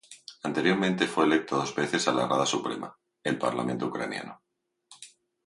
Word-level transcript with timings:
Anteriormente 0.41 1.05
fue 1.05 1.25
electo 1.25 1.57
dos 1.57 1.75
veces 1.75 2.07
a 2.07 2.11
la 2.11 2.27
Rada 2.27 2.47
Suprema, 2.47 2.97
el 3.23 3.37
parlamento 3.37 3.85
ucraniano. 3.85 4.41